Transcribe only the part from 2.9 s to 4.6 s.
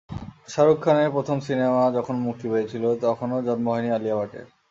তখনো জন্ম হয়নি আলিয়া ভাটের।